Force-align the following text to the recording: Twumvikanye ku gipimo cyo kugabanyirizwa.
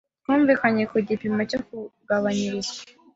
Twumvikanye 0.23 0.83
ku 0.91 0.97
gipimo 1.07 1.41
cyo 1.49 1.59
kugabanyirizwa. 1.67 2.81